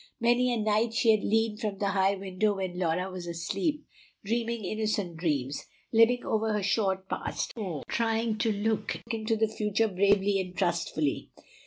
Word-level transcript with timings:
Many 0.19 0.51
a 0.51 0.57
night 0.57 0.95
she 0.95 1.11
had 1.11 1.19
leaned 1.23 1.59
from 1.59 1.77
the 1.77 1.89
high 1.89 2.15
window 2.15 2.55
when 2.55 2.79
Laura 2.79 3.11
was 3.11 3.27
asleep, 3.27 3.85
dreaming 4.25 4.65
innocent 4.65 5.15
dreams, 5.17 5.67
living 5.93 6.25
over 6.25 6.53
her 6.53 6.63
short 6.63 7.07
past, 7.07 7.53
or 7.55 7.83
trying 7.87 8.39
to 8.39 8.51
look 8.51 8.99
into 9.11 9.35
the 9.35 9.47
future 9.47 9.87
bravely 9.87 10.41
and 10.41 10.57
trustfully. 10.57 11.29